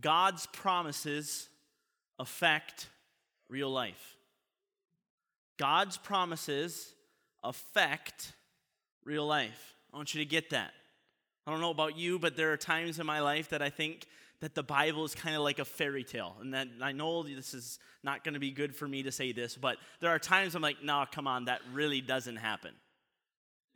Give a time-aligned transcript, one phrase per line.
[0.00, 1.48] God's promises
[2.18, 2.88] affect
[3.48, 4.16] real life.
[5.58, 6.92] God's promises
[7.42, 8.32] affect
[9.04, 9.74] real life.
[9.92, 10.72] I want you to get that.
[11.46, 14.06] I don't know about you, but there are times in my life that I think
[14.40, 16.36] that the Bible is kind of like a fairy tale.
[16.40, 19.32] And that I know this is not going to be good for me to say
[19.32, 22.72] this, but there are times I'm like, no, come on, that really doesn't happen.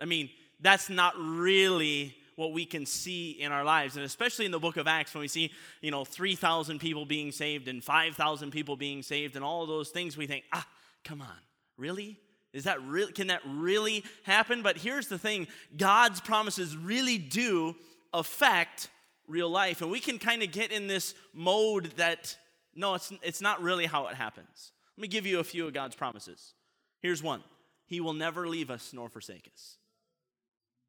[0.01, 0.31] I mean,
[0.61, 3.97] that's not really what we can see in our lives.
[3.97, 7.33] And especially in the book of Acts, when we see, you know, 3,000 people being
[7.33, 10.67] saved and 5,000 people being saved and all those things, we think, ah,
[11.05, 11.37] come on,
[11.77, 12.19] really?
[12.53, 14.63] Is that really, can that really happen?
[14.63, 17.77] But here's the thing God's promises really do
[18.13, 18.89] affect
[19.27, 19.81] real life.
[19.81, 22.37] And we can kind of get in this mode that,
[22.75, 24.73] no, it's, it's not really how it happens.
[24.97, 26.55] Let me give you a few of God's promises.
[27.01, 27.43] Here's one
[27.87, 29.77] He will never leave us nor forsake us.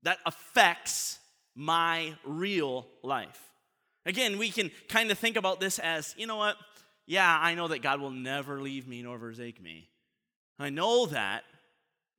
[0.03, 1.19] That affects
[1.55, 3.39] my real life.
[4.05, 6.57] Again, we can kind of think about this as, you know what?
[7.05, 9.89] Yeah, I know that God will never leave me nor forsake me.
[10.59, 11.43] I know that,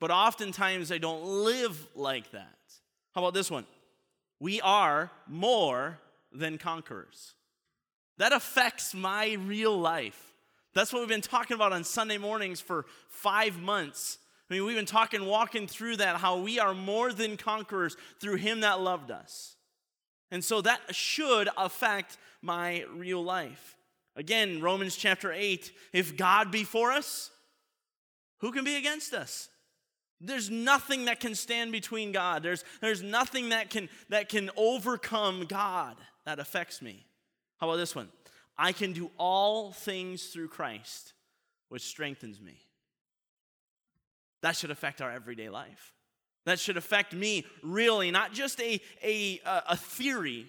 [0.01, 2.59] but oftentimes I don't live like that.
[3.15, 3.67] How about this one?
[4.41, 5.99] We are more
[6.33, 7.35] than conquerors.
[8.19, 10.35] That affects my real life.
[10.75, 14.19] That's what we've been talking about on Sunday mornings for five months.
[14.51, 18.37] I mean, we've been talking, walking through that, how we are more than conquerors through
[18.37, 19.57] Him that loved us.
[20.31, 23.77] And so that should affect my real life.
[24.17, 27.31] Again, Romans chapter 8 if God be for us,
[28.39, 29.49] who can be against us?
[30.21, 32.43] There's nothing that can stand between God.
[32.43, 37.05] There's, there's nothing that can, that can overcome God that affects me.
[37.59, 38.09] How about this one?
[38.57, 41.13] I can do all things through Christ,
[41.69, 42.59] which strengthens me.
[44.45, 45.95] That should affect our everyday life.
[46.45, 50.47] That should affect me really, not just a, a, a theory.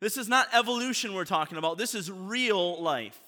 [0.00, 1.76] This is not evolution we're talking about.
[1.76, 3.20] This is real life.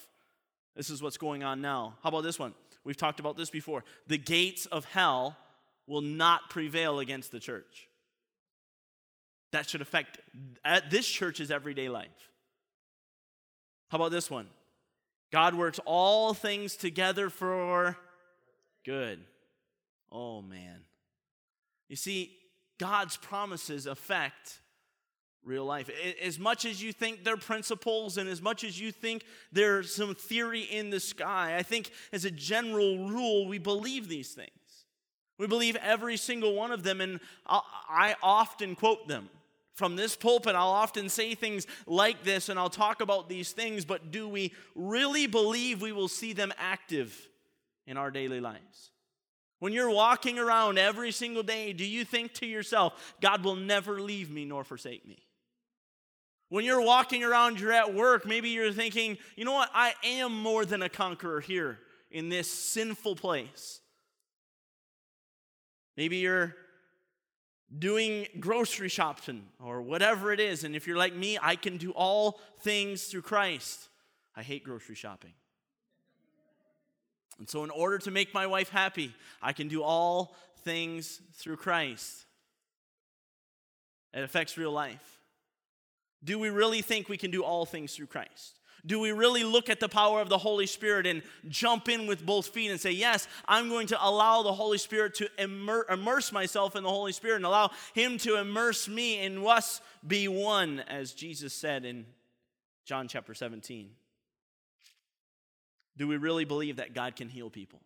[0.75, 1.97] This is what's going on now.
[2.03, 2.55] How about this one?
[2.83, 3.85] We've talked about this before.
[4.07, 5.37] The gates of hell
[5.87, 7.87] will not prevail against the church.
[9.53, 10.19] That should affect
[10.65, 12.31] uh, this church's everyday life.
[13.91, 14.47] How about this one?
[15.31, 17.99] God works all things together for
[18.83, 19.21] good.
[20.11, 20.81] Oh, man.
[21.89, 22.37] You see,
[22.79, 24.61] God's promises affect
[25.45, 25.89] real life.
[26.23, 30.15] As much as you think they're principles and as much as you think there's some
[30.15, 34.51] theory in the sky, I think as a general rule, we believe these things.
[35.39, 39.29] We believe every single one of them, and I often quote them.
[39.75, 43.85] From this pulpit, I'll often say things like this and I'll talk about these things,
[43.85, 47.29] but do we really believe we will see them active
[47.87, 48.91] in our daily lives?
[49.59, 54.01] When you're walking around every single day, do you think to yourself, God will never
[54.01, 55.19] leave me nor forsake me?
[56.49, 60.33] When you're walking around, you're at work, maybe you're thinking, you know what, I am
[60.33, 61.79] more than a conqueror here
[62.11, 63.81] in this sinful place.
[65.97, 66.55] Maybe you're
[67.77, 70.63] doing grocery shopping or whatever it is.
[70.63, 73.89] And if you're like me, I can do all things through Christ.
[74.37, 75.33] I hate grocery shopping.
[77.39, 81.57] And so, in order to make my wife happy, I can do all things through
[81.57, 82.25] Christ.
[84.15, 85.21] It affects real life.
[86.25, 88.59] Do we really think we can do all things through Christ?
[88.85, 92.25] Do we really look at the power of the Holy Spirit and jump in with
[92.25, 96.33] both feet and say, Yes, I'm going to allow the Holy Spirit to immer- immerse
[96.33, 100.81] myself in the Holy Spirit and allow Him to immerse me in us be one,
[100.81, 102.07] as Jesus said in
[102.85, 103.91] John chapter 17?
[105.97, 107.81] Do we really believe that God can heal people?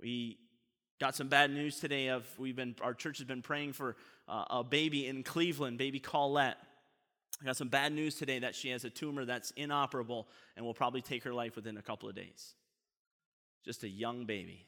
[0.00, 0.38] We
[1.00, 3.96] got some bad news today of we've been our church has been praying for
[4.28, 6.58] uh, a baby in Cleveland, baby Colette.
[7.42, 10.26] I got some bad news today that she has a tumor that's inoperable
[10.56, 12.54] and will probably take her life within a couple of days.
[13.64, 14.64] Just a young baby.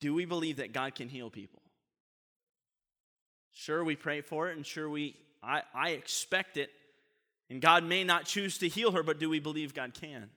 [0.00, 1.62] Do we believe that God can heal people?
[3.52, 6.70] Sure, we pray for it, and sure, we I, I expect it.
[7.48, 10.30] And God may not choose to heal her, but do we believe God can?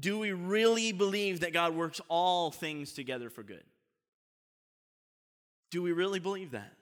[0.00, 3.64] Do we really believe that God works all things together for good?
[5.70, 6.72] Do we really believe that?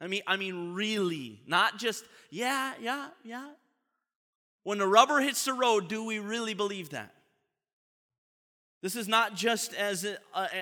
[0.00, 3.50] I mean, I mean, really, not just, yeah, yeah, yeah.
[4.62, 7.14] When the rubber hits the road, do we really believe that?
[8.82, 10.18] This is not just as an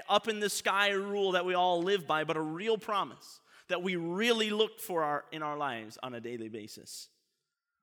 [0.08, 3.82] up in the sky rule that we all live by, but a real promise that
[3.82, 7.08] we really look for our, in our lives on a daily basis.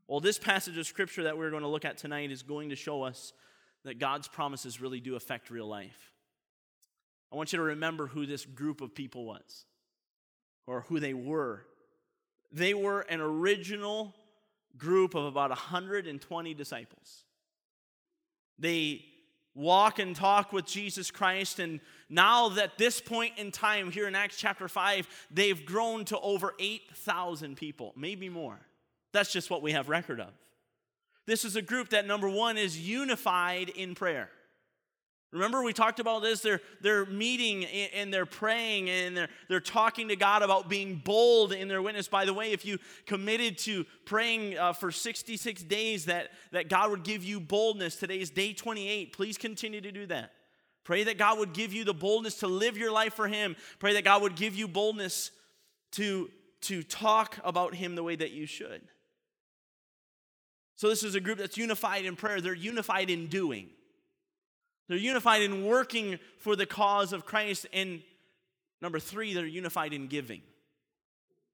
[0.10, 2.76] Well, this passage of scripture that we're going to look at tonight is going to
[2.76, 3.32] show us
[3.84, 6.12] that God's promises really do affect real life.
[7.32, 9.66] I want you to remember who this group of people was
[10.66, 11.62] or who they were.
[12.52, 14.16] They were an original
[14.80, 17.24] group of about 120 disciples.
[18.58, 19.06] They
[19.54, 21.60] walk and talk with Jesus Christ.
[21.60, 26.20] And now, at this point in time, here in Acts chapter 5, they've grown to
[26.20, 28.60] over 8,000 people, maybe more.
[29.12, 30.32] That's just what we have record of.
[31.26, 34.30] This is a group that, number one, is unified in prayer.
[35.32, 36.42] Remember, we talked about this.
[36.42, 41.54] They're, they're meeting and they're praying and they're, they're talking to God about being bold
[41.54, 42.08] in their witness.
[42.08, 46.90] By the way, if you committed to praying uh, for 66 days that, that God
[46.90, 49.14] would give you boldness, today is day 28.
[49.14, 50.32] Please continue to do that.
[50.84, 53.56] Pray that God would give you the boldness to live your life for Him.
[53.78, 55.30] Pray that God would give you boldness
[55.92, 58.82] to, to talk about Him the way that you should.
[60.80, 63.68] So, this is a group that's unified in prayer, they're unified in doing.
[64.88, 67.68] They're unified in working for the cause of Christ.
[67.74, 68.02] And
[68.82, 70.42] number three, they're unified in giving.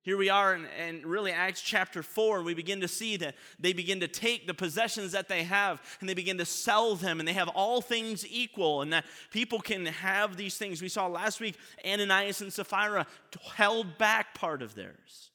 [0.03, 3.73] Here we are in, in, really Acts chapter 4, we begin to see that they
[3.73, 7.27] begin to take the possessions that they have and they begin to sell them, and
[7.27, 10.83] they have all things equal, and that people can have these things.
[10.83, 13.07] We saw last week Ananias and Sapphira
[13.55, 15.31] held back part of theirs.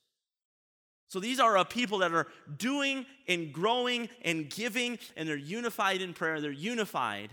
[1.11, 2.27] So these are a people that are
[2.57, 7.31] doing and growing and giving, and they're unified in prayer, they're unified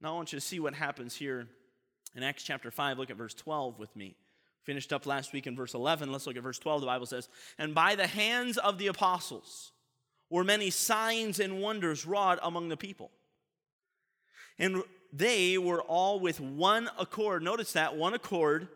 [0.00, 1.48] now I want you to see what happens here
[2.14, 2.98] in Acts chapter 5.
[2.98, 4.14] Look at verse 12 with me.
[4.62, 6.12] Finished up last week in verse 11.
[6.12, 6.82] Let's look at verse 12.
[6.82, 7.28] The Bible says,
[7.58, 9.72] And by the hands of the apostles
[10.30, 13.10] were many signs and wonders wrought among the people.
[14.58, 17.42] And they were all with one accord.
[17.42, 18.68] Notice that, one accord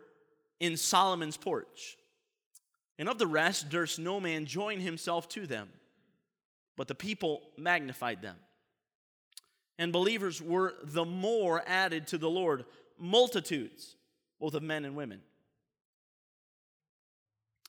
[0.59, 1.97] in Solomon's porch.
[3.03, 5.67] And of the rest durst no man join himself to them,
[6.77, 8.37] but the people magnified them
[9.77, 12.63] and believers were the more added to the Lord,
[12.97, 13.97] multitudes,
[14.39, 15.21] both of men and women.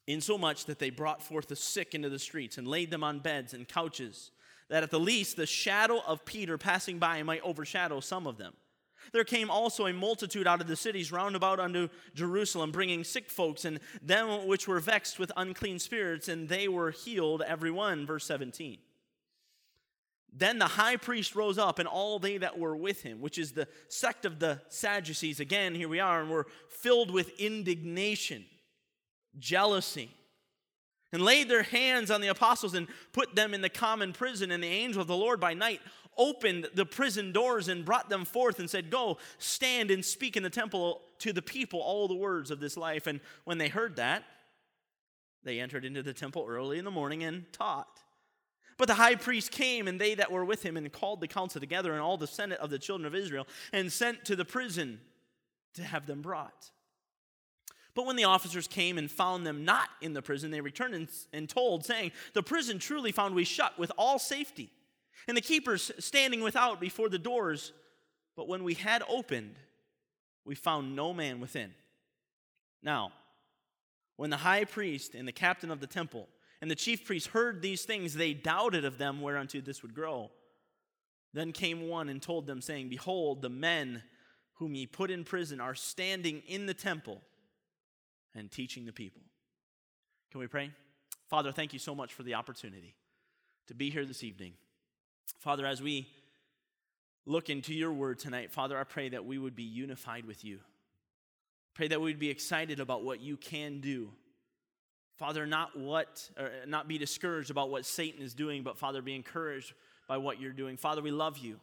[0.06, 3.54] Insomuch that they brought forth the sick into the streets and laid them on beds
[3.54, 4.30] and couches,
[4.68, 8.52] that at the least the shadow of Peter passing by might overshadow some of them.
[9.12, 13.30] There came also a multitude out of the cities round about unto Jerusalem, bringing sick
[13.30, 18.06] folks and them which were vexed with unclean spirits, and they were healed every one.
[18.06, 18.78] Verse 17.
[20.36, 23.52] Then the high priest rose up, and all they that were with him, which is
[23.52, 28.44] the sect of the Sadducees, again, here we are, and were filled with indignation,
[29.38, 30.10] jealousy,
[31.12, 34.50] and laid their hands on the apostles and put them in the common prison.
[34.50, 35.80] And the angel of the Lord by night
[36.16, 40.42] opened the prison doors and brought them forth and said, Go, stand and speak in
[40.42, 43.06] the temple to the people all the words of this life.
[43.06, 44.24] And when they heard that,
[45.44, 48.00] they entered into the temple early in the morning and taught.
[48.76, 51.60] But the high priest came, and they that were with him, and called the council
[51.60, 55.00] together, and all the senate of the children of Israel, and sent to the prison
[55.74, 56.70] to have them brought.
[57.94, 61.08] But when the officers came and found them not in the prison, they returned and,
[61.32, 64.70] and told, saying, The prison truly found we shut with all safety,
[65.26, 67.72] and the keepers standing without before the doors.
[68.36, 69.56] But when we had opened,
[70.44, 71.74] we found no man within.
[72.82, 73.12] Now,
[74.16, 76.28] when the high priest and the captain of the temple
[76.60, 80.30] and the chief priests heard these things, they doubted of them whereunto this would grow.
[81.32, 84.02] Then came one and told them, saying, Behold, the men
[84.54, 87.20] whom ye put in prison are standing in the temple
[88.34, 89.22] and teaching the people.
[90.30, 90.70] Can we pray?
[91.28, 92.94] Father, thank you so much for the opportunity
[93.66, 94.52] to be here this evening.
[95.40, 96.06] Father, as we
[97.26, 100.60] look into your word tonight, Father, I pray that we would be unified with you.
[101.74, 104.10] Pray that we'd be excited about what you can do
[105.16, 109.14] Father, not what, or not be discouraged about what Satan is doing, but Father, be
[109.14, 109.72] encouraged
[110.08, 110.76] by what you're doing.
[110.76, 111.60] Father, we love you.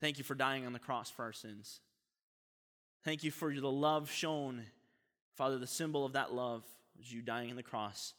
[0.00, 1.80] Thank you for dying on the cross for our sins.
[3.02, 4.64] Thank you for the love shown.
[5.36, 6.64] Father, the symbol of that love
[7.00, 8.12] is you dying on the cross.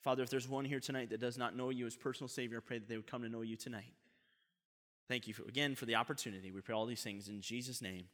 [0.00, 2.60] Father, if there's one here tonight that does not know you as personal Savior, I
[2.66, 3.92] pray that they would come to know you tonight.
[5.08, 6.50] Thank you for, again for the opportunity.
[6.50, 8.04] We pray all these things in Jesus' name.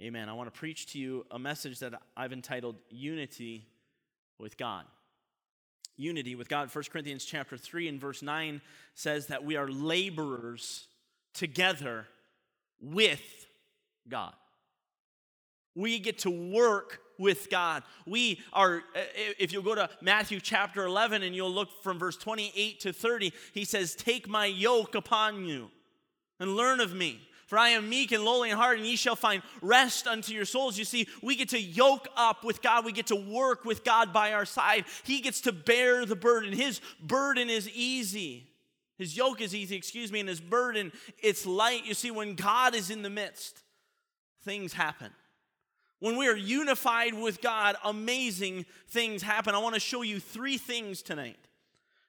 [0.00, 0.28] Amen.
[0.28, 3.66] I want to preach to you a message that I've entitled Unity
[4.38, 4.84] with God.
[5.96, 6.74] Unity with God.
[6.74, 8.60] 1 Corinthians chapter 3 and verse 9
[8.94, 10.86] says that we are laborers
[11.34, 12.06] together
[12.80, 13.46] with
[14.08, 14.32] God.
[15.74, 17.82] We get to work with God.
[18.06, 19.00] We are, uh,
[19.38, 23.32] if you go to Matthew chapter 11 and you'll look from verse 28 to 30,
[23.52, 25.70] he says, Take my yoke upon you
[26.40, 27.20] and learn of me.
[27.46, 30.46] For I am meek and lowly in heart, and ye shall find rest unto your
[30.46, 30.78] souls.
[30.78, 32.86] You see, we get to yoke up with God.
[32.86, 34.86] We get to work with God by our side.
[35.04, 36.54] He gets to bear the burden.
[36.54, 38.52] His burden is easy.
[38.96, 40.92] His yoke is easy, excuse me, and his burden,
[41.22, 41.84] it's light.
[41.84, 43.62] You see, when God is in the midst,
[44.44, 45.10] things happen.
[46.02, 49.54] When we are unified with God, amazing things happen.
[49.54, 51.38] I want to show you three things tonight.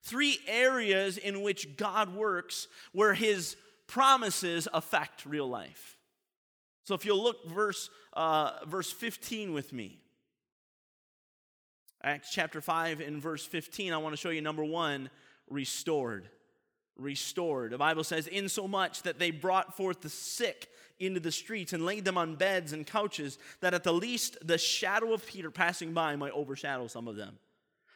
[0.02, 5.96] Three areas in which God works where his promises affect real life.
[6.86, 10.00] So if you'll look verse, uh, verse 15 with me.
[12.02, 15.12] Acts chapter 5 and verse 15, I want to show you number one,
[15.52, 16.30] restored.
[16.98, 17.72] Restored.
[17.72, 20.68] The Bible says, insomuch that they brought forth the sick
[21.06, 24.58] into the streets and laid them on beds and couches, that at the least the
[24.58, 27.38] shadow of Peter passing by might overshadow some of them.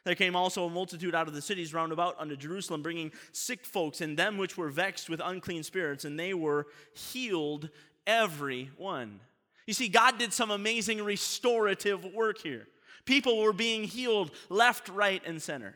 [0.04, 3.66] There came also a multitude out of the cities round about unto Jerusalem, bringing sick
[3.66, 7.70] folks and them which were vexed with unclean spirits, and they were healed
[8.06, 9.20] every one.
[9.66, 12.68] You see, God did some amazing restorative work here.
[13.04, 15.76] People were being healed left, right, and center.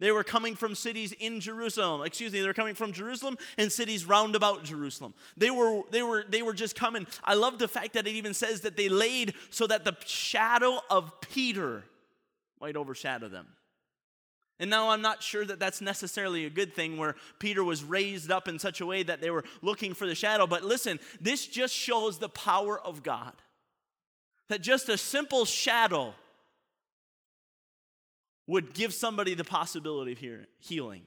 [0.00, 2.02] They were coming from cities in Jerusalem.
[2.04, 5.12] Excuse me, they were coming from Jerusalem and cities round about Jerusalem.
[5.36, 7.06] They were, they were, they were just coming.
[7.24, 10.78] I love the fact that it even says that they laid so that the shadow
[10.88, 11.82] of Peter
[12.60, 13.46] might overshadow them.
[14.60, 18.30] And now I'm not sure that that's necessarily a good thing where Peter was raised
[18.30, 20.46] up in such a way that they were looking for the shadow.
[20.46, 23.34] But listen, this just shows the power of God.
[24.48, 26.14] That just a simple shadow
[28.48, 31.02] would give somebody the possibility of healing.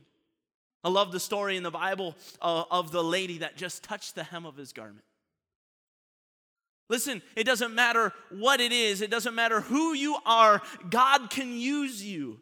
[0.83, 4.24] I love the story in the Bible uh, of the lady that just touched the
[4.24, 5.03] hem of his garment.
[6.88, 11.57] Listen, it doesn't matter what it is, it doesn't matter who you are, God can
[11.57, 12.39] use you.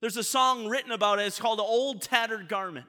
[0.00, 2.86] There's a song written about it, it's called Old Tattered Garment.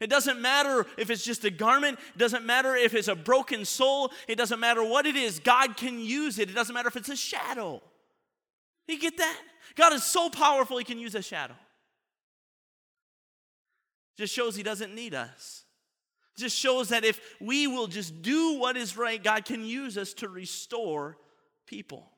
[0.00, 3.64] It doesn't matter if it's just a garment, it doesn't matter if it's a broken
[3.64, 6.50] soul, it doesn't matter what it is, God can use it.
[6.50, 7.80] It doesn't matter if it's a shadow.
[8.86, 9.40] You get that?
[9.76, 11.54] God is so powerful, He can use a shadow.
[14.16, 15.64] Just shows He doesn't need us
[16.36, 20.14] just shows that if we will just do what is right, God can use us
[20.14, 21.16] to restore
[21.66, 22.10] people.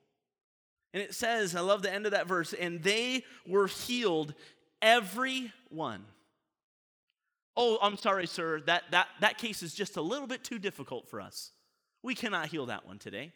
[0.95, 4.35] And it says, I love the end of that verse, and they were healed,
[4.81, 6.05] every one.
[7.57, 8.61] Oh, I'm sorry, sir.
[8.63, 11.53] That, that, that case is just a little bit too difficult for us.
[12.03, 13.33] We cannot heal that one today.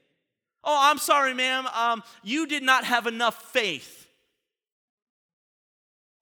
[0.63, 1.67] Oh, I'm sorry, ma'am.
[1.69, 4.07] Um, you did not have enough faith.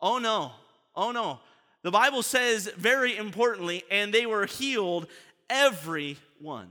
[0.00, 0.52] Oh, no.
[0.95, 1.40] Oh, no.
[1.83, 5.07] The Bible says very importantly, and they were healed,
[5.49, 6.71] every one.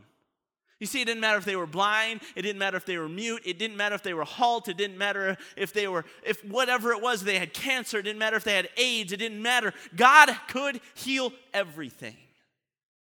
[0.79, 3.09] You see, it didn't matter if they were blind, it didn't matter if they were
[3.09, 6.45] mute, it didn't matter if they were halt, it didn't matter if they were, if
[6.45, 9.41] whatever it was, they had cancer, it didn't matter if they had AIDS, it didn't
[9.41, 9.73] matter.
[9.95, 12.15] God could heal everything.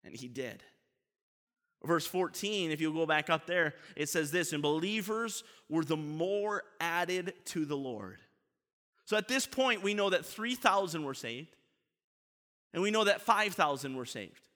[0.04, 0.62] And He did.
[1.84, 5.96] Verse 14, if you go back up there, it says this, and believers were the
[5.96, 8.18] more added to the Lord.
[9.04, 11.56] So at this point, we know that 3,000 were saved.
[12.72, 14.48] And we know that 5,000 were saved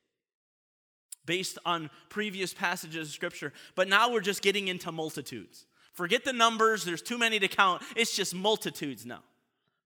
[1.26, 3.52] based on previous passages of scripture.
[3.74, 5.66] But now we're just getting into multitudes.
[5.92, 7.82] Forget the numbers, there's too many to count.
[7.96, 9.22] It's just multitudes now.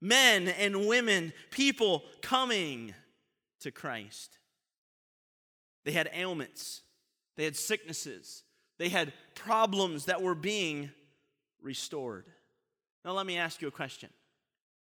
[0.00, 2.94] Men and women, people coming
[3.60, 4.38] to Christ.
[5.84, 6.82] They had ailments,
[7.36, 8.42] they had sicknesses,
[8.78, 10.90] they had problems that were being
[11.62, 12.26] restored.
[13.04, 14.10] Now, let me ask you a question.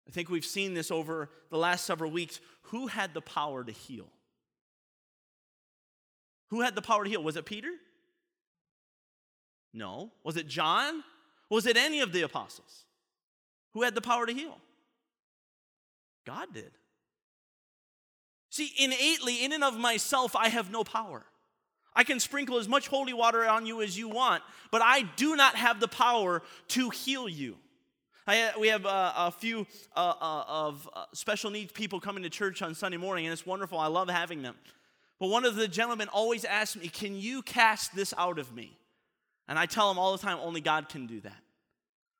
[0.07, 2.41] I think we've seen this over the last several weeks.
[2.65, 4.09] Who had the power to heal?
[6.51, 7.23] Who had the power to heal?
[7.23, 7.71] Was it Peter?
[9.73, 10.13] No.
[10.23, 11.03] Was it John?
[11.49, 12.85] Was it any of the apostles?
[13.73, 14.59] Who had the power to heal?
[16.27, 16.71] God did.
[18.51, 21.25] See, innately, in and of myself, I have no power.
[21.97, 25.37] I can sprinkle as much holy water on you as you want, but I do
[25.37, 27.57] not have the power to heal you.
[28.27, 32.31] I, we have uh, a few uh, uh, of uh, special needs people coming to
[32.31, 33.79] church on Sunday morning, and it's wonderful.
[33.79, 34.55] I love having them.
[35.21, 38.79] But one of the gentlemen always asks me, Can you cast this out of me?
[39.47, 41.37] And I tell him all the time, Only God can do that.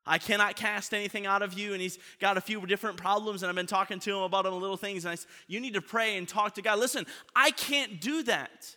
[0.07, 1.73] I cannot cast anything out of you.
[1.73, 4.61] And he's got a few different problems, and I've been talking to him about them
[4.61, 5.07] little things.
[5.07, 6.79] And I said, You need to pray and talk to God.
[6.79, 8.77] Listen, I can't do that.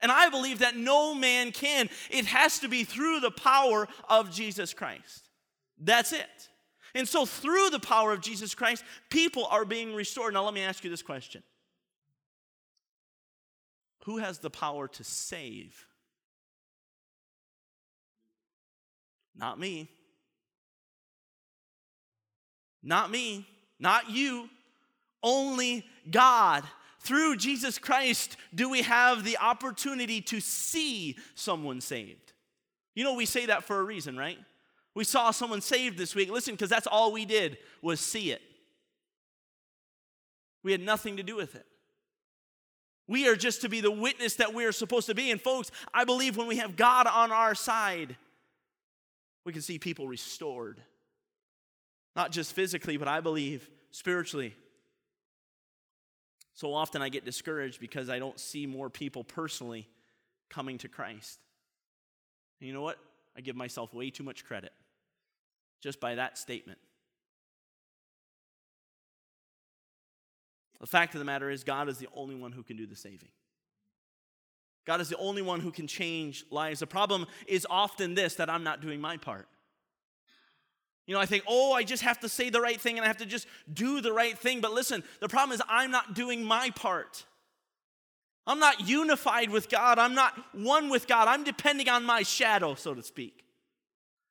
[0.00, 1.88] And I believe that no man can.
[2.10, 5.28] It has to be through the power of Jesus Christ.
[5.78, 6.48] That's it.
[6.94, 10.34] And so, through the power of Jesus Christ, people are being restored.
[10.34, 11.42] Now, let me ask you this question
[14.04, 15.84] Who has the power to save?
[19.36, 19.88] Not me.
[22.82, 23.46] Not me.
[23.78, 24.48] Not you.
[25.22, 26.64] Only God.
[27.00, 32.32] Through Jesus Christ, do we have the opportunity to see someone saved?
[32.94, 34.38] You know, we say that for a reason, right?
[34.94, 36.30] We saw someone saved this week.
[36.30, 38.42] Listen, because that's all we did was see it.
[40.64, 41.64] We had nothing to do with it.
[43.06, 45.30] We are just to be the witness that we are supposed to be.
[45.30, 48.16] And folks, I believe when we have God on our side,
[49.44, 50.82] we can see people restored.
[52.16, 54.54] Not just physically, but I believe spiritually.
[56.58, 59.86] So often I get discouraged because I don't see more people personally
[60.50, 61.38] coming to Christ.
[62.58, 62.98] And you know what?
[63.36, 64.72] I give myself way too much credit
[65.80, 66.80] just by that statement.
[70.80, 72.96] The fact of the matter is, God is the only one who can do the
[72.96, 73.30] saving.
[74.84, 76.80] God is the only one who can change lives.
[76.80, 79.46] The problem is often this that I'm not doing my part.
[81.08, 83.08] You know, I think, oh, I just have to say the right thing and I
[83.08, 84.60] have to just do the right thing.
[84.60, 87.24] But listen, the problem is I'm not doing my part.
[88.46, 89.98] I'm not unified with God.
[89.98, 91.26] I'm not one with God.
[91.26, 93.42] I'm depending on my shadow, so to speak.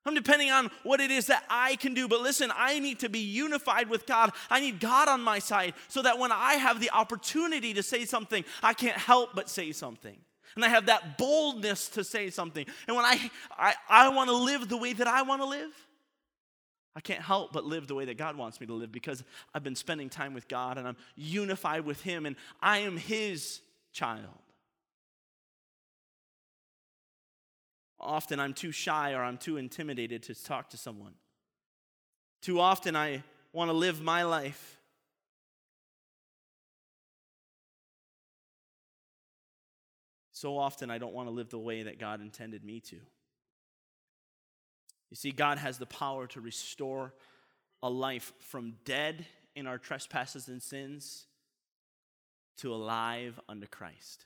[0.06, 2.08] I'm depending on what it is that I can do.
[2.08, 4.32] But listen, I need to be unified with God.
[4.52, 8.06] I need God on my side so that when I have the opportunity to say
[8.06, 10.18] something, I can't help but say something.
[10.56, 12.68] And I have that boldness to say something.
[12.88, 15.87] And when I, I, I want to live the way that I want to live,
[16.98, 19.24] I can't help but live the way that God wants me to live because
[19.54, 23.62] I've been spending time with God and I'm unified with Him and I am His
[23.94, 24.26] child.
[28.00, 31.14] Often I'm too shy or I'm too intimidated to talk to someone.
[32.42, 33.22] Too often I
[33.54, 34.80] want to live my life.
[40.32, 42.98] So often I don't want to live the way that God intended me to.
[45.10, 47.14] You see, God has the power to restore
[47.82, 51.26] a life from dead in our trespasses and sins
[52.58, 54.26] to alive unto Christ.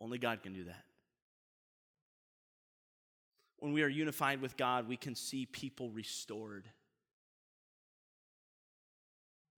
[0.00, 0.84] Only God can do that.
[3.58, 6.68] When we are unified with God, we can see people restored.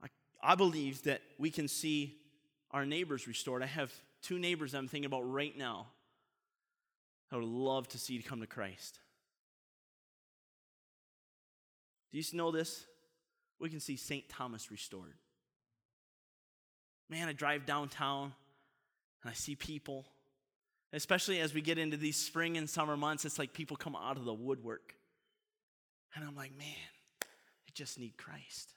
[0.03, 0.07] I,
[0.41, 2.15] I believe that we can see
[2.71, 3.63] our neighbors restored.
[3.63, 5.87] I have two neighbors I'm thinking about right now
[7.31, 8.99] I would love to see you come to Christ.
[12.13, 12.87] Do you know this?
[13.61, 14.29] We can see St.
[14.29, 15.15] Thomas restored.
[17.11, 18.33] Man, I drive downtown
[19.23, 20.07] and I see people,
[20.93, 24.17] especially as we get into these spring and summer months, it's like people come out
[24.17, 24.95] of the woodwork.
[26.15, 26.69] And I'm like, man,
[27.23, 28.75] I just need Christ.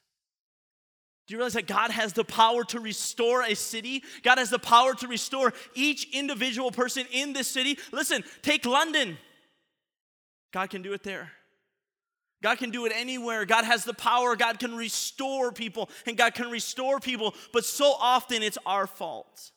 [1.27, 4.03] Do you realize that God has the power to restore a city?
[4.23, 7.77] God has the power to restore each individual person in this city.
[7.91, 9.17] Listen, take London.
[10.51, 11.31] God can do it there.
[12.41, 13.45] God can do it anywhere.
[13.45, 14.35] God has the power.
[14.35, 17.35] God can restore people, and God can restore people.
[17.53, 19.51] But so often it's our fault.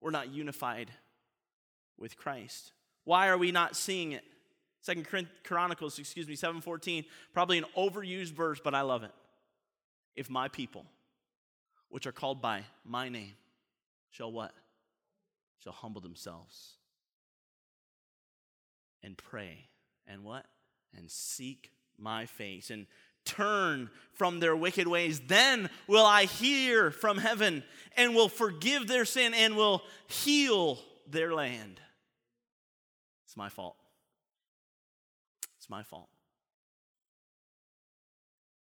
[0.00, 0.90] We're not unified
[1.98, 2.72] with Christ.
[3.04, 4.22] Why are we not seeing it?
[4.80, 5.08] Second
[5.42, 9.12] Chronicles, excuse me, 7:14, probably an overused verse, but I love it.
[10.14, 10.86] If my people,
[11.88, 13.34] which are called by my name,
[14.10, 14.54] shall what?
[15.58, 16.76] Shall humble themselves
[19.02, 19.68] and pray
[20.06, 20.46] and what?
[20.96, 22.86] And seek my face and
[23.24, 25.20] turn from their wicked ways.
[25.20, 27.62] Then will I hear from heaven
[27.96, 31.80] and will forgive their sin and will heal their land.
[33.26, 33.76] It's my fault.
[35.58, 36.08] It's my fault.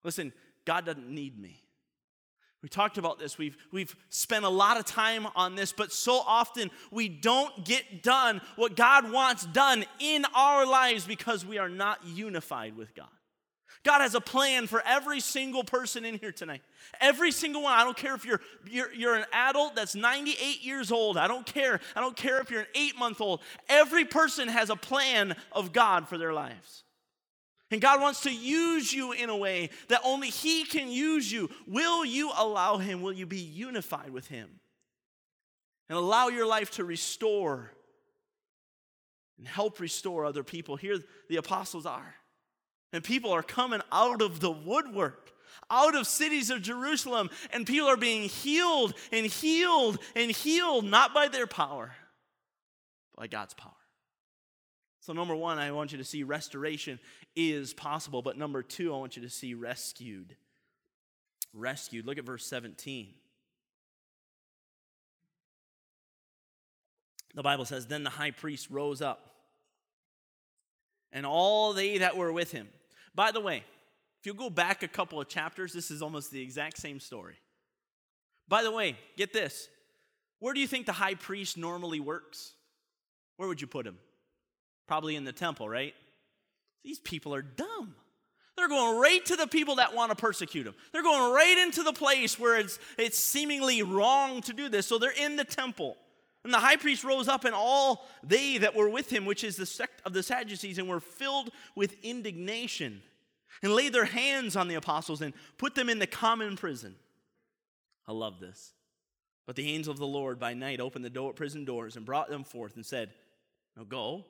[0.04, 0.34] Listen,
[0.66, 1.62] God doesn't need me.
[2.64, 3.38] We talked about this.
[3.38, 8.02] We've, we've spent a lot of time on this, but so often we don't get
[8.02, 13.08] done what God wants done in our lives because we are not unified with God.
[13.88, 16.62] God has a plan for every single person in here tonight.
[17.00, 17.72] Every single one.
[17.72, 21.16] I don't care if you're, you're, you're an adult that's 98 years old.
[21.16, 21.80] I don't care.
[21.96, 23.40] I don't care if you're an eight month old.
[23.70, 26.84] Every person has a plan of God for their lives.
[27.72, 31.50] And God wants to use you in a way that only He can use you.
[31.66, 33.02] Will you allow Him?
[33.02, 34.50] Will you be unified with Him?
[35.88, 37.72] And allow your life to restore
[39.38, 40.76] and help restore other people.
[40.76, 40.98] Here
[41.30, 42.16] the apostles are.
[42.94, 45.32] And people are coming out of the woodwork,
[45.70, 51.14] out of cities of Jerusalem, and people are being healed and healed and healed, not
[51.14, 51.94] by their power,
[53.14, 53.74] but by God's power.
[55.02, 57.00] So, number one, I want you to see restoration
[57.34, 58.22] is possible.
[58.22, 60.36] But number two, I want you to see rescued.
[61.54, 62.06] Rescued.
[62.06, 63.14] Look at verse 17.
[67.36, 69.30] The Bible says, Then the high priest rose up,
[71.14, 72.68] and all they that were with him,
[73.18, 73.64] by the way,
[74.22, 77.36] if you go back a couple of chapters, this is almost the exact same story.
[78.48, 79.68] By the way, get this.
[80.40, 82.54] Where do you think the high priest normally works?
[83.38, 83.98] Where would you put him?
[84.88, 85.96] Probably in the temple, right?
[86.84, 87.96] These people are dumb.
[88.56, 90.76] They're going right to the people that want to persecute them.
[90.92, 94.86] They're going right into the place where it's, it's seemingly wrong to do this.
[94.86, 95.98] So they're in the temple.
[96.48, 99.58] And the high priest rose up, and all they that were with him, which is
[99.58, 103.02] the sect of the Sadducees, and were filled with indignation,
[103.62, 106.96] and laid their hands on the apostles and put them in the common prison.
[108.08, 108.72] I love this.
[109.46, 112.30] But the angel of the Lord by night opened the door, prison doors and brought
[112.30, 113.12] them forth and said,
[113.76, 114.24] Now go,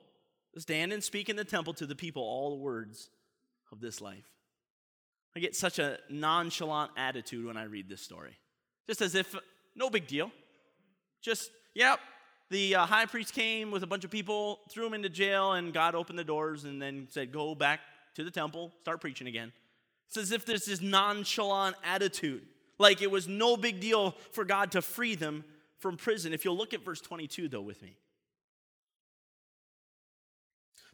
[0.56, 3.10] stand and speak in the temple to the people all the words
[3.70, 4.28] of this life.
[5.36, 8.36] I get such a nonchalant attitude when I read this story.
[8.88, 9.36] Just as if,
[9.76, 10.32] no big deal.
[11.20, 12.00] Just, yep,
[12.50, 15.72] the uh, high priest came with a bunch of people, threw him into jail, and
[15.72, 17.80] God opened the doors and then said, Go back
[18.16, 19.52] to the temple, start preaching again.
[20.08, 22.42] It's as if there's this nonchalant attitude,
[22.78, 25.44] like it was no big deal for God to free them
[25.78, 26.32] from prison.
[26.32, 27.96] If you'll look at verse 22, though, with me.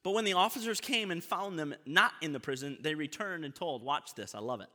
[0.02, 3.54] But when the officers came and found them not in the prison, they returned and
[3.54, 4.68] told, Watch this, I love it.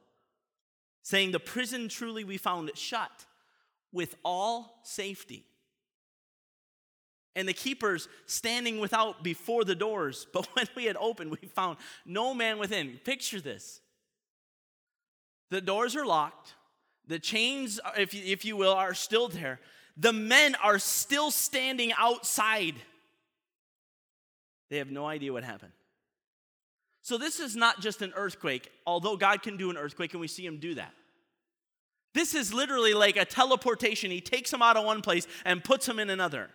[1.04, 3.26] Saying, The prison truly we found it shut
[3.92, 5.46] with all safety.
[7.36, 10.28] And the keepers standing without before the doors.
[10.34, 13.00] But when we had opened, we found no man within.
[13.04, 13.82] Picture this
[15.50, 16.54] the doors are locked,
[17.08, 19.60] the chains, if you, if you will, are still there.
[19.98, 22.76] The men are still standing outside.
[24.70, 25.74] They have no idea what happened.
[27.02, 30.28] So, this is not just an earthquake, although God can do an earthquake and we
[30.28, 30.94] see him do that.
[32.14, 34.12] This is literally like a teleportation.
[34.12, 36.50] He takes them out of one place and puts them in another.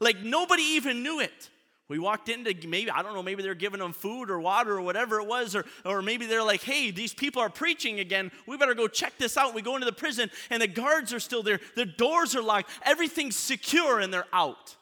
[0.00, 1.50] Like nobody even knew it.
[1.88, 4.82] We walked into maybe, I don't know, maybe they're giving them food or water or
[4.82, 8.30] whatever it was, or, or maybe they're like, hey, these people are preaching again.
[8.46, 9.54] We better go check this out.
[9.54, 11.60] We go into the prison and the guards are still there.
[11.76, 12.68] The doors are locked.
[12.82, 14.76] Everything's secure and they're out.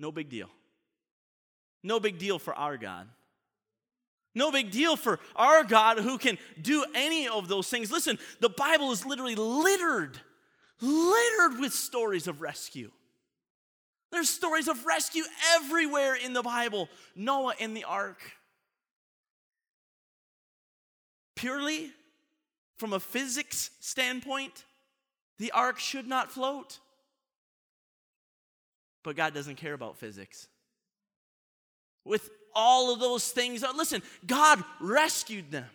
[0.00, 0.48] No big deal.
[1.84, 3.06] No big deal for our God.
[4.34, 7.92] No big deal for our God who can do any of those things.
[7.92, 10.18] Listen, the Bible is literally littered,
[10.80, 12.90] littered with stories of rescue.
[14.14, 15.24] There's stories of rescue
[15.56, 16.88] everywhere in the Bible.
[17.16, 18.20] Noah in the ark.
[21.34, 21.90] Purely
[22.76, 24.64] from a physics standpoint,
[25.40, 26.78] the ark should not float.
[29.02, 30.46] But God doesn't care about physics.
[32.04, 35.66] With all of those things, uh, listen, God rescued them.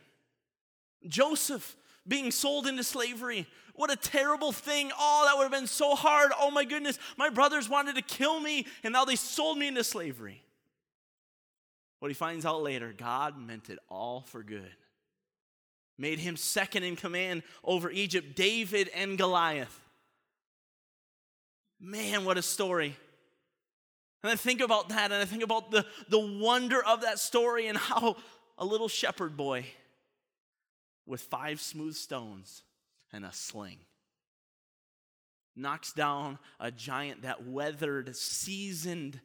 [1.06, 1.76] Joseph
[2.08, 3.48] being sold into slavery,
[3.80, 4.92] what a terrible thing.
[5.00, 6.34] Oh, that would have been so hard.
[6.38, 9.86] Oh my goodness, my brothers wanted to kill me, and now they sold me into
[9.86, 10.44] slavery.
[12.00, 14.76] What he finds out later, God meant it all for good.
[15.98, 19.80] Made him second in command over Egypt, David and Goliath.
[21.80, 22.98] Man, what a story.
[24.24, 27.68] And I think about that, and I think about the, the wonder of that story
[27.68, 28.18] and how
[28.58, 29.68] a little shepherd boy
[31.06, 32.64] with five smooth stones
[33.12, 33.80] and a sling.
[35.56, 39.20] Knocks down a giant that weathered, seasoned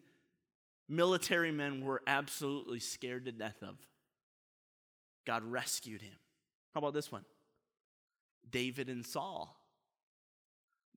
[0.88, 3.76] military men were absolutely scared to death of.
[5.26, 6.14] God rescued him.
[6.74, 7.24] How about this one?
[8.50, 9.56] David and Saul.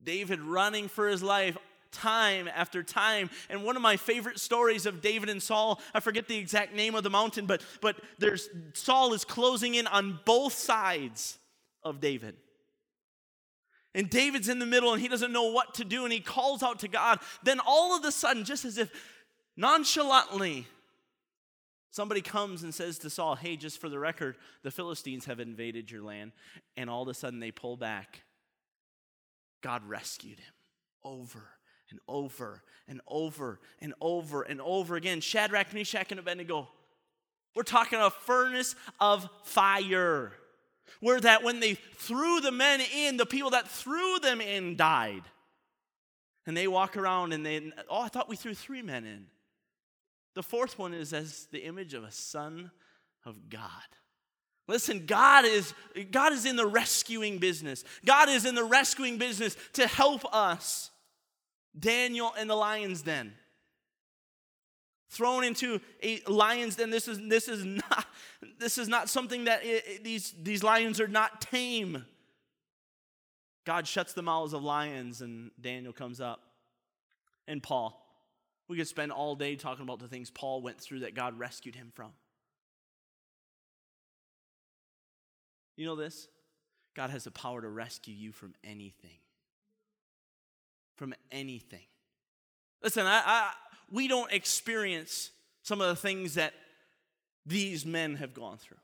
[0.03, 1.57] David running for his life
[1.91, 3.29] time after time.
[3.49, 6.95] And one of my favorite stories of David and Saul, I forget the exact name
[6.95, 11.37] of the mountain, but but there's Saul is closing in on both sides
[11.83, 12.35] of David.
[13.97, 16.61] And David's in the middle and he doesn't know what to do and he calls
[16.61, 17.19] out to God.
[17.41, 18.91] Then all of a sudden, just as if
[19.57, 20.67] nonchalantly,
[21.89, 25.89] somebody comes and says to Saul, Hey, just for the record, the Philistines have invaded
[25.89, 26.31] your land.
[26.77, 28.21] And all of a sudden they pull back.
[29.63, 30.53] God rescued him
[31.03, 31.49] over
[31.89, 35.21] and over and over and over and over again.
[35.21, 36.67] Shadrach, Meshach, and Abednego.
[37.55, 40.33] We're talking a furnace of fire
[41.01, 45.23] were that when they threw the men in, the people that threw them in died.
[46.45, 49.27] And they walk around and they, oh, I thought we threw three men in.
[50.33, 52.71] The fourth one is as the image of a son
[53.25, 53.69] of God.
[54.67, 55.73] Listen, God is,
[56.11, 57.83] God is in the rescuing business.
[58.05, 60.91] God is in the rescuing business to help us.
[61.77, 63.33] Daniel and the lion's den
[65.09, 68.05] thrown into a lion's den this is this is not
[68.59, 72.05] this is not something that it, it, these these lions are not tame.
[73.65, 76.41] God shuts the mouths of lions and daniel comes up
[77.47, 78.03] and paul.
[78.69, 81.75] We could spend all day talking about the things paul went through that god rescued
[81.75, 82.11] him from.
[85.75, 86.27] You know this?
[86.95, 89.19] God has the power to rescue you from anything.
[90.95, 91.85] From anything.
[92.81, 93.51] Listen I, I
[93.91, 96.53] we don't experience some of the things that
[97.47, 98.77] these men have gone through.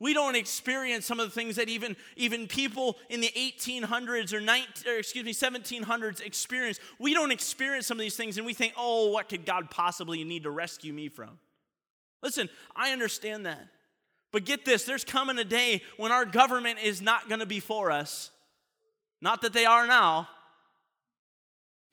[0.00, 4.40] We don't experience some of the things that even, even people in the 1800s or,
[4.40, 6.80] 19, or excuse me 1700s experience.
[6.98, 10.22] We don't experience some of these things and we think, oh, what could God possibly
[10.24, 11.38] need to rescue me from?
[12.22, 13.68] Listen, I understand that.
[14.32, 17.60] But get this there's coming a day when our government is not going to be
[17.60, 18.30] for us.
[19.20, 20.28] Not that they are now,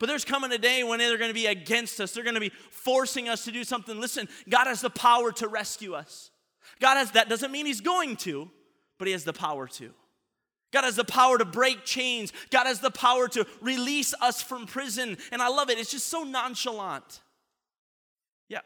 [0.02, 2.12] but there's coming a day when they're going to be against us.
[2.12, 4.02] They're going to be forcing us to do something.
[4.02, 6.32] Listen, God has the power to rescue us.
[6.80, 8.50] God has that doesn't mean he's going to,
[8.98, 9.92] but he has the power to.
[10.74, 12.34] God has the power to break chains.
[12.50, 15.20] God has the power to release us from prison.
[15.32, 15.78] And I love it.
[15.78, 17.22] It's just so nonchalant.
[18.50, 18.62] Yeah.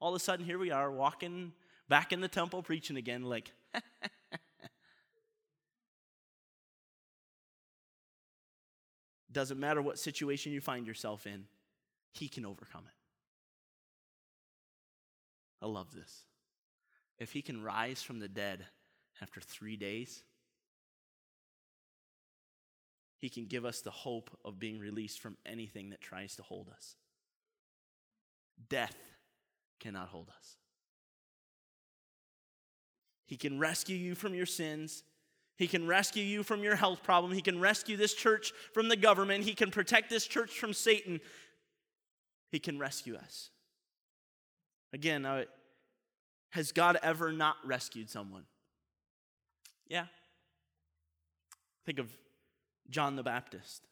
[0.00, 1.52] All of a sudden, here we are walking
[1.88, 3.52] back in the temple preaching again, like,
[9.34, 11.46] Doesn't matter what situation you find yourself in,
[12.12, 12.94] He can overcome it.
[15.60, 16.22] I love this.
[17.18, 18.64] If He can rise from the dead
[19.20, 20.22] after three days,
[23.18, 26.68] He can give us the hope of being released from anything that tries to hold
[26.68, 26.94] us.
[28.68, 28.96] Death
[29.80, 30.56] cannot hold us.
[33.26, 35.02] He can rescue you from your sins.
[35.56, 37.32] He can rescue you from your health problem.
[37.32, 39.44] He can rescue this church from the government.
[39.44, 41.20] He can protect this church from Satan.
[42.50, 43.50] He can rescue us.
[44.92, 45.44] Again, uh,
[46.50, 48.44] has God ever not rescued someone?
[49.88, 50.06] Yeah.
[51.86, 52.10] Think of
[52.90, 53.82] John the Baptist.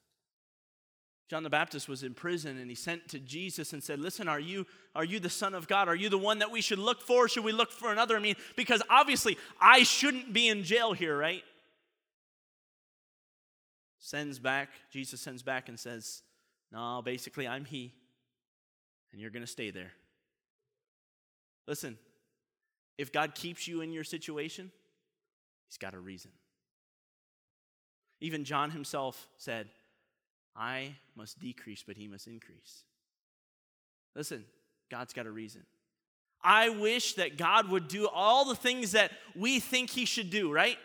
[1.29, 4.41] John the Baptist was in prison and he sent to Jesus and said, Listen, are
[4.41, 5.89] you, are you the Son of God?
[5.89, 7.27] Are you the one that we should look for?
[7.27, 8.17] Should we look for another?
[8.17, 11.43] I mean, because obviously I shouldn't be in jail here, right?
[14.03, 16.23] Sends back, Jesus sends back and says,
[16.73, 17.95] No, basically, I'm He,
[19.13, 19.93] and you're going to stay there.
[21.69, 21.97] Listen,
[22.99, 24.73] if God keeps you in your situation,
[25.69, 26.33] He's got a reason.
[28.21, 29.69] Even John himself said,
[30.55, 32.83] I must decrease, but He must increase.
[34.17, 34.45] Listen,
[34.91, 35.63] God's got a reason.
[36.43, 40.53] I wish that God would do all the things that we think He should do,
[40.53, 40.77] right?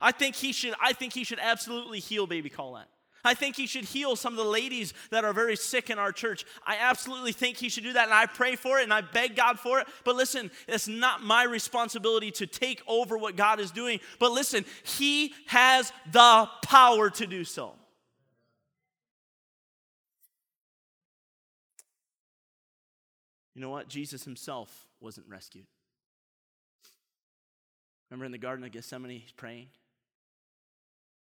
[0.00, 2.88] I think he should, I think he should absolutely heal baby Colette.
[3.22, 6.12] I think he should heal some of the ladies that are very sick in our
[6.12, 6.46] church.
[6.66, 9.36] I absolutely think he should do that, and I pray for it and I beg
[9.36, 9.86] God for it.
[10.04, 14.00] But listen, it's not my responsibility to take over what God is doing.
[14.18, 17.74] But listen, he has the power to do so.
[23.54, 23.88] You know what?
[23.88, 25.66] Jesus himself wasn't rescued.
[28.08, 29.66] Remember in the Garden of Gethsemane, he's praying?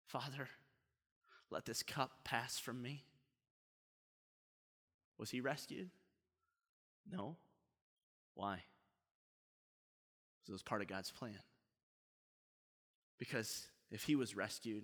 [0.08, 0.48] Father,
[1.50, 3.04] let this cup pass from me.
[5.17, 5.89] Was he rescued?
[7.12, 7.36] No.
[8.36, 8.63] Why?
[10.39, 11.39] Because it was part of God's plan.
[13.17, 14.84] Because if he was rescued,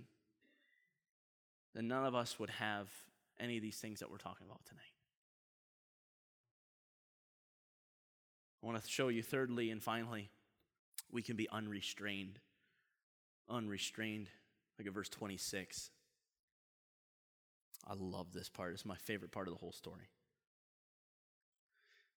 [1.74, 2.90] then none of us would have
[3.40, 4.82] any of these things that we're talking about tonight.
[8.62, 10.30] I want to show you, thirdly and finally,
[11.12, 12.40] we can be unrestrained.
[13.50, 14.30] Unrestrained.
[14.78, 15.90] Look at verse 26.
[17.88, 18.74] I love this part.
[18.74, 20.10] It's my favorite part of the whole story.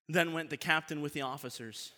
[0.08, 1.92] Then went the captain with the officers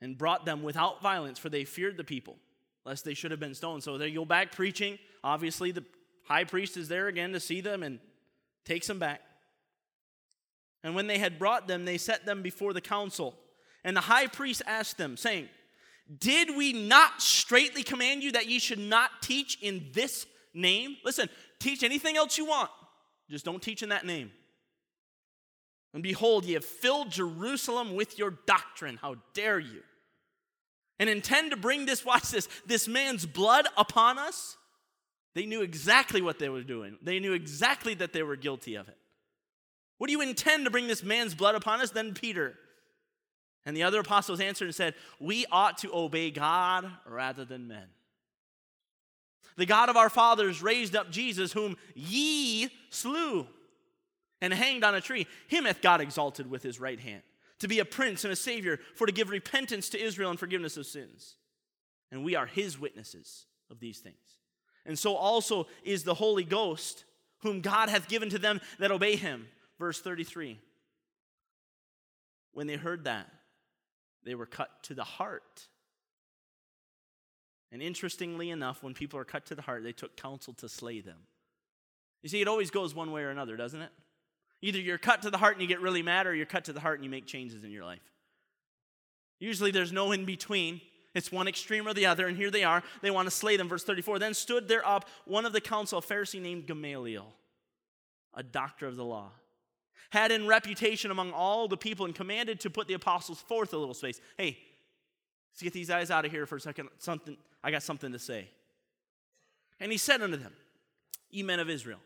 [0.00, 2.36] and brought them without violence, for they feared the people,
[2.84, 3.82] lest they should have been stoned.
[3.82, 4.98] So they go back preaching.
[5.22, 5.84] Obviously, the
[6.24, 8.00] high priest is there again to see them and
[8.64, 9.22] takes them back.
[10.82, 13.36] And when they had brought them, they set them before the council.
[13.84, 15.48] And the high priest asked them, saying,
[16.16, 20.96] did we not straightly command you that ye should not teach in this name?
[21.04, 21.28] Listen,
[21.60, 22.70] teach anything else you want,
[23.30, 24.30] just don't teach in that name.
[25.94, 28.98] And behold, ye have filled Jerusalem with your doctrine.
[29.00, 29.82] How dare you?
[30.98, 34.56] And intend to bring this, watch this, this man's blood upon us?
[35.34, 36.98] They knew exactly what they were doing.
[37.02, 38.96] They knew exactly that they were guilty of it.
[39.98, 41.90] What do you intend to bring this man's blood upon us?
[41.90, 42.54] Then Peter
[43.68, 47.84] and the other apostles answered and said, We ought to obey God rather than men.
[49.58, 53.46] The God of our fathers raised up Jesus, whom ye slew
[54.40, 55.26] and hanged on a tree.
[55.48, 57.20] Him hath God exalted with his right hand,
[57.58, 60.78] to be a prince and a savior, for to give repentance to Israel and forgiveness
[60.78, 61.34] of sins.
[62.10, 64.16] And we are his witnesses of these things.
[64.86, 67.04] And so also is the Holy Ghost,
[67.40, 69.46] whom God hath given to them that obey him.
[69.78, 70.58] Verse 33.
[72.52, 73.30] When they heard that,
[74.24, 75.68] they were cut to the heart.
[77.70, 81.00] And interestingly enough, when people are cut to the heart, they took counsel to slay
[81.00, 81.18] them.
[82.22, 83.90] You see, it always goes one way or another, doesn't it?
[84.60, 86.72] Either you're cut to the heart and you get really mad, or you're cut to
[86.72, 88.02] the heart and you make changes in your life.
[89.38, 90.80] Usually there's no in between.
[91.14, 92.82] It's one extreme or the other, and here they are.
[93.02, 93.68] They want to slay them.
[93.68, 97.32] Verse 34 Then stood there up one of the council, a Pharisee named Gamaliel,
[98.34, 99.30] a doctor of the law
[100.10, 103.78] had in reputation among all the people, and commanded to put the apostles forth a
[103.78, 104.20] little space.
[104.36, 104.58] Hey,
[105.52, 106.88] let's get these guys out of here for a second.
[106.98, 108.48] Something I got something to say.
[109.80, 110.52] And he said unto them,
[111.30, 112.00] Ye men of Israel,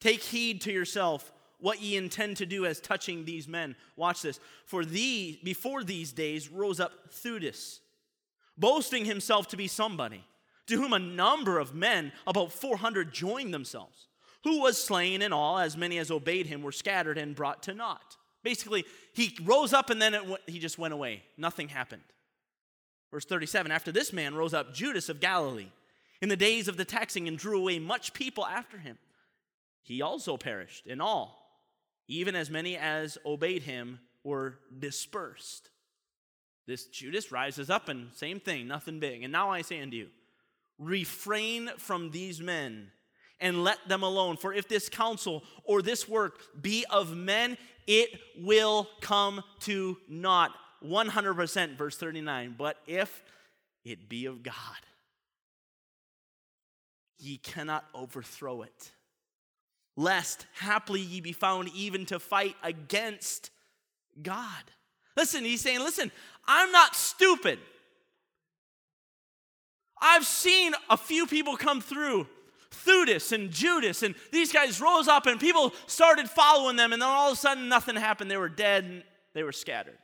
[0.00, 3.76] take heed to yourself what ye intend to do as touching these men.
[3.96, 4.40] Watch this.
[4.64, 7.80] For thee, before these days rose up Theudas,
[8.56, 10.24] boasting himself to be somebody,
[10.66, 14.06] to whom a number of men, about 400, joined themselves,
[14.44, 17.74] who was slain in all, as many as obeyed him were scattered and brought to
[17.74, 18.16] naught.
[18.42, 21.22] Basically, he rose up and then went, he just went away.
[21.36, 22.02] Nothing happened.
[23.10, 25.70] Verse 37 After this man rose up Judas of Galilee
[26.22, 28.98] in the days of the taxing and drew away much people after him.
[29.82, 31.36] He also perished in all,
[32.08, 35.70] even as many as obeyed him were dispersed.
[36.66, 39.22] This Judas rises up and same thing, nothing big.
[39.22, 40.08] And now I say unto you,
[40.78, 42.92] refrain from these men
[43.40, 44.36] and let them alone.
[44.36, 50.52] For if this counsel or this work be of men, it will come to naught.
[50.84, 52.54] 100%, verse 39.
[52.56, 53.22] But if
[53.84, 54.54] it be of God,
[57.18, 58.92] ye cannot overthrow it.
[59.96, 63.50] Lest haply ye be found even to fight against
[64.22, 64.64] God.
[65.16, 66.10] Listen, he's saying, listen,
[66.46, 67.58] I'm not stupid.
[70.00, 72.26] I've seen a few people come through
[72.70, 77.08] Theudas and Judas, and these guys rose up and people started following them, and then
[77.08, 78.30] all of a sudden nothing happened.
[78.30, 79.02] They were dead and
[79.34, 79.98] they were scattered.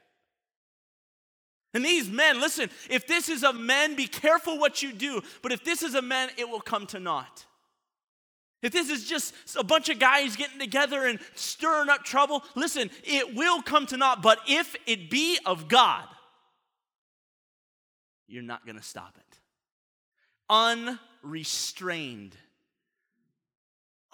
[1.74, 5.20] And these men, listen, if this is of men, be careful what you do.
[5.42, 7.44] But if this is of men, it will come to naught.
[8.62, 12.90] If this is just a bunch of guys getting together and stirring up trouble, listen,
[13.04, 14.22] it will come to naught.
[14.22, 16.06] But if it be of God,
[18.26, 19.38] you're not going to stop it.
[20.48, 22.36] Unrestrained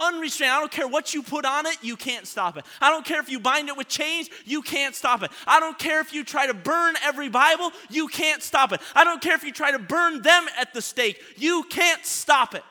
[0.03, 0.53] unrestrained.
[0.53, 2.65] I don't care what you put on it, you can't stop it.
[2.81, 5.31] I don't care if you bind it with chains, you can't stop it.
[5.47, 8.81] I don't care if you try to burn every Bible, you can't stop it.
[8.95, 12.55] I don't care if you try to burn them at the stake, you can't stop
[12.55, 12.63] it.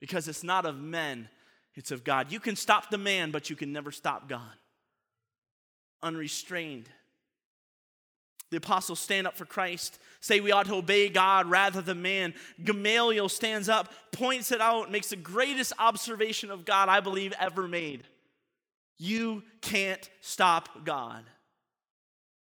[0.00, 1.28] Because it's not of men,
[1.74, 2.30] it's of God.
[2.30, 4.40] You can stop the man, but you can never stop God.
[6.02, 6.88] Unrestrained.
[8.50, 12.34] The apostles stand up for Christ, say we ought to obey God rather than man.
[12.62, 17.68] Gamaliel stands up, points it out, makes the greatest observation of God I believe ever
[17.68, 18.04] made.
[18.98, 21.24] You can't stop God.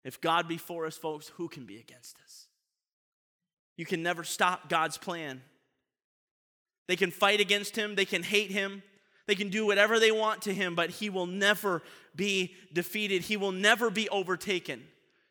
[0.05, 2.47] If God be for us, folks, who can be against us?
[3.75, 5.41] You can never stop God's plan.
[6.87, 8.81] They can fight against him, they can hate him,
[9.27, 11.83] they can do whatever they want to him, but he will never
[12.15, 14.83] be defeated, he will never be overtaken.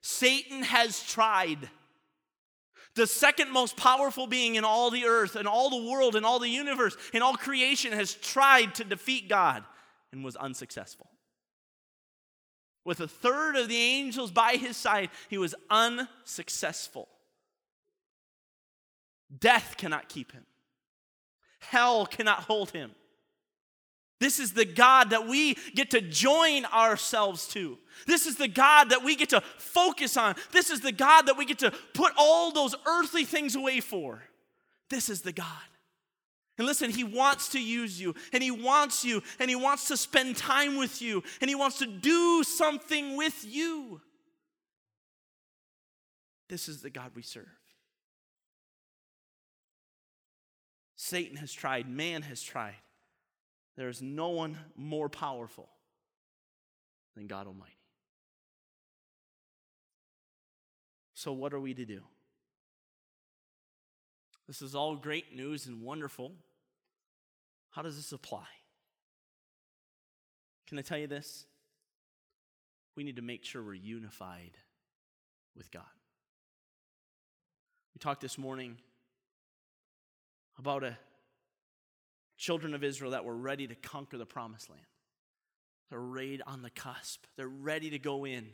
[0.02, 1.70] Satan has tried.
[2.96, 6.38] The second most powerful being in all the earth and all the world and all
[6.38, 9.64] the universe and all creation has tried to defeat God
[10.12, 11.10] and was unsuccessful.
[12.86, 17.08] With a third of the angels by his side, he was unsuccessful.
[19.38, 20.46] Death cannot keep him,
[21.58, 22.92] hell cannot hold him.
[24.18, 27.78] This is the God that we get to join ourselves to.
[28.06, 30.36] This is the God that we get to focus on.
[30.52, 34.22] This is the God that we get to put all those earthly things away for.
[34.88, 35.46] This is the God.
[36.56, 39.96] And listen, He wants to use you, and He wants you, and He wants to
[39.96, 44.00] spend time with you, and He wants to do something with you.
[46.48, 47.44] This is the God we serve.
[50.94, 52.76] Satan has tried, man has tried.
[53.76, 55.68] There is no one more powerful
[57.14, 57.72] than God Almighty.
[61.14, 62.02] So, what are we to do?
[64.46, 66.32] This is all great news and wonderful.
[67.70, 68.46] How does this apply?
[70.66, 71.46] Can I tell you this?
[72.96, 74.52] We need to make sure we're unified
[75.56, 75.82] with God.
[77.94, 78.76] We talked this morning
[80.58, 80.96] about a
[82.36, 84.82] children of Israel that were ready to conquer the promised land.
[85.90, 87.24] They're right on the cusp.
[87.36, 88.46] They're ready to go in.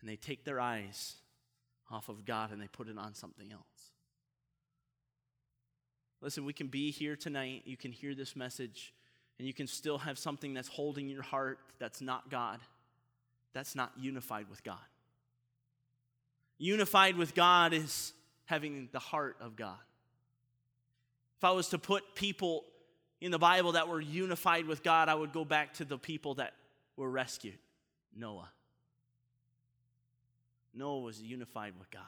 [0.00, 1.14] And they take their eyes
[1.90, 3.62] off of God and they put it on something else.
[6.20, 7.62] Listen, we can be here tonight.
[7.64, 8.94] You can hear this message,
[9.38, 12.60] and you can still have something that's holding your heart that's not God.
[13.52, 14.78] That's not unified with God.
[16.58, 18.12] Unified with God is
[18.44, 19.78] having the heart of God.
[21.38, 22.64] If I was to put people
[23.22, 26.34] in the Bible that were unified with God, I would go back to the people
[26.34, 26.54] that
[26.96, 27.56] were rescued
[28.14, 28.50] Noah.
[30.74, 32.02] Noah was unified with God.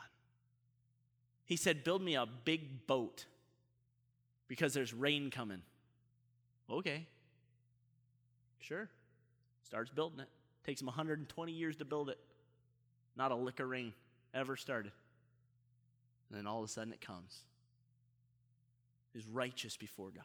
[1.44, 3.26] He said, Build me a big boat
[4.48, 5.62] because there's rain coming.
[6.68, 7.06] Okay.
[8.58, 8.88] Sure.
[9.62, 10.28] Starts building it.
[10.64, 12.18] Takes him 120 years to build it.
[13.16, 13.92] Not a lick of rain
[14.34, 14.92] ever started.
[16.28, 17.42] And then all of a sudden it comes.
[19.14, 20.24] is righteous before God.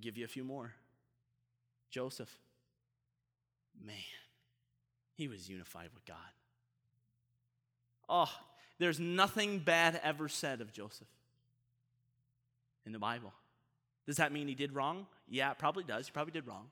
[0.00, 0.72] Give you a few more.
[1.90, 2.34] Joseph,
[3.84, 3.96] man,
[5.14, 6.16] he was unified with God.
[8.08, 8.30] Oh,
[8.78, 11.08] there's nothing bad ever said of Joseph
[12.84, 13.32] in the Bible.
[14.06, 15.06] Does that mean he did wrong?
[15.28, 16.06] Yeah, it probably does.
[16.06, 16.66] He probably did wrong.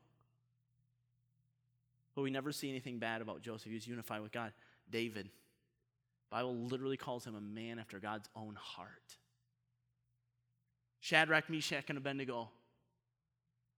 [2.15, 3.69] But we never see anything bad about Joseph.
[3.69, 4.53] He was unified with God.
[4.91, 5.29] David,
[6.31, 9.17] Bible literally calls him a man after God's own heart.
[11.01, 12.51] Shadrach, Meshach, and Abednego,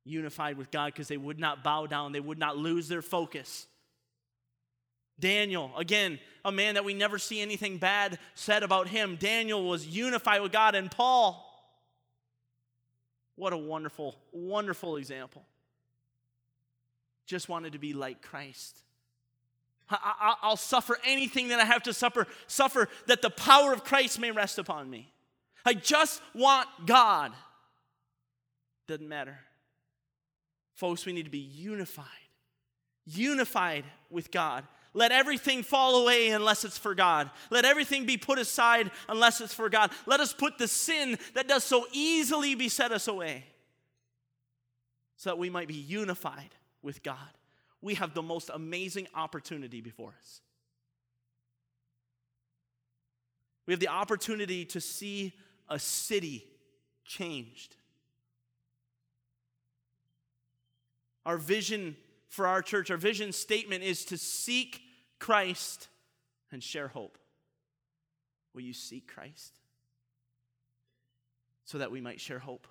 [0.07, 3.67] unified with God because they would not bow down, they would not lose their focus.
[5.19, 9.17] Daniel, again, a man that we never see anything bad said about him.
[9.17, 11.43] Daniel was unified with God, and Paul,
[13.35, 15.45] what a wonderful, wonderful example.
[17.25, 18.79] Just wanted to be like Christ.
[19.89, 24.19] I, will suffer anything that I have to suffer, suffer that the power of Christ
[24.19, 25.13] may rest upon me.
[25.65, 27.33] I just want God.
[28.87, 29.39] Doesn't matter.
[30.77, 32.07] Folks, we need to be unified,
[33.07, 34.65] unified with God.
[34.93, 37.31] Let everything fall away unless it's for God.
[37.51, 39.91] Let everything be put aside unless it's for God.
[40.07, 43.45] Let us put the sin that does so easily beset us away
[45.17, 47.19] so that we might be unified with God.
[47.81, 50.41] We have the most amazing opportunity before us.
[53.67, 55.33] We have the opportunity to see
[55.69, 56.47] a city
[57.05, 57.77] changed.
[61.27, 61.97] Our vision
[62.29, 64.81] for our church, our vision statement is to seek
[65.19, 65.89] Christ
[66.53, 67.19] and share hope.
[68.55, 69.59] Will you seek Christ
[71.65, 72.69] so that we might share hope?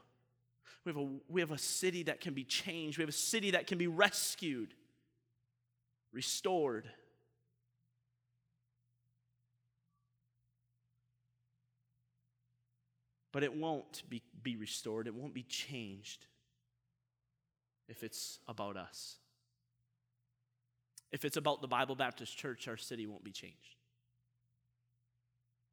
[0.85, 2.97] We have, a, we have a city that can be changed.
[2.97, 4.73] We have a city that can be rescued,
[6.13, 6.87] restored.
[13.33, 16.25] But it won't be, be restored, it won't be changed
[17.87, 19.17] if it's about us.
[21.11, 23.75] If it's about the Bible Baptist Church, our city won't be changed.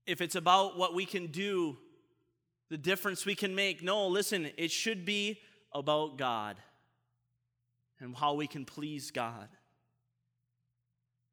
[0.06, 1.76] If it's about what we can do
[2.72, 3.82] the difference we can make.
[3.82, 5.38] No, listen, it should be
[5.74, 6.56] about God
[8.00, 9.46] and how we can please God.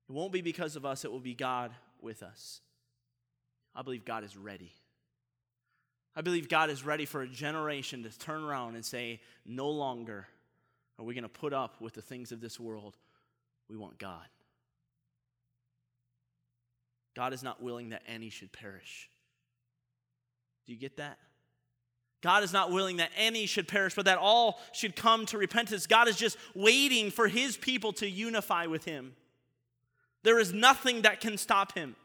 [0.10, 1.72] It won't be because of us, it will be God
[2.02, 2.60] with us.
[3.74, 4.74] I believe God is ready.
[6.14, 10.28] I believe God is ready for a generation to turn around and say, No longer
[11.00, 12.98] are we going to put up with the things of this world.
[13.70, 14.26] We want God.
[17.16, 19.10] God is not willing that any should perish.
[20.66, 21.18] Do you get that?
[22.22, 25.88] God is not willing that any should perish, but that all should come to repentance.
[25.88, 29.14] God is just waiting for his people to unify with him.
[30.24, 31.96] There is nothing that can stop him.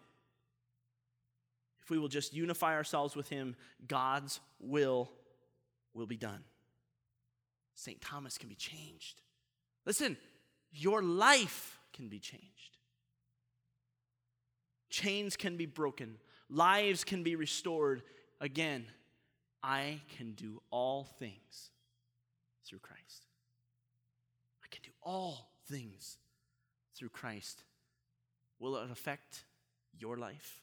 [1.82, 3.56] If we will just unify ourselves with him,
[3.88, 5.10] God's will
[5.94, 6.44] will be done.
[7.74, 8.00] St.
[8.00, 9.22] Thomas can be changed.
[9.86, 10.16] Listen,
[10.72, 12.78] your life can be changed.
[14.90, 16.18] Chains can be broken,
[16.48, 18.02] lives can be restored
[18.40, 18.86] again
[19.64, 21.70] I can do all things
[22.66, 23.24] through Christ.
[24.62, 26.18] I can do all things
[26.94, 27.64] through Christ.
[28.58, 29.44] Will it affect
[29.98, 30.60] your life?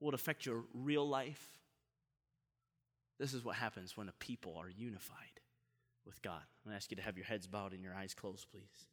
[0.00, 1.60] Will it affect your real life?
[3.20, 5.37] This is what happens when a people are unified
[6.08, 6.42] with God.
[6.42, 8.88] I'm going to ask you to have your heads bowed and your eyes closed, please.